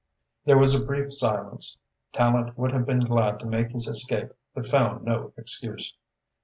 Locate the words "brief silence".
0.83-1.77